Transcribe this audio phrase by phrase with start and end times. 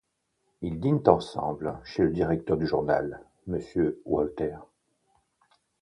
[0.63, 4.57] Ils dînent ensemble chez le directeur du journal, Monsieur Walter.